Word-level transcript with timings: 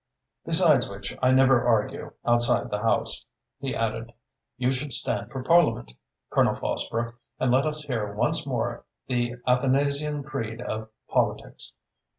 "Besides 0.45 0.89
which, 0.89 1.15
I 1.21 1.29
never 1.29 1.63
argue, 1.63 2.13
outside 2.25 2.71
the 2.71 2.79
House," 2.81 3.27
he 3.59 3.75
added. 3.75 4.13
"You 4.57 4.71
should 4.71 4.91
stand 4.91 5.29
for 5.29 5.43
Parliament, 5.43 5.91
Colonel 6.31 6.55
Fosbrook, 6.55 7.19
and 7.39 7.51
let 7.51 7.67
us 7.67 7.83
hear 7.83 8.11
once 8.15 8.47
more 8.47 8.83
the 9.05 9.35
Athanasian 9.45 10.23
Creed 10.23 10.59
of 10.59 10.89
politics. 11.07 11.75